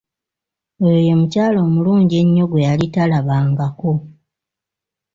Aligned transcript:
Oyo 0.83 0.99
ye 1.07 1.13
mukyala 1.19 1.57
omulungi 1.67 2.15
ennyo 2.21 2.43
gwe 2.47 2.65
yali 2.67 2.85
talababangako. 2.93 3.91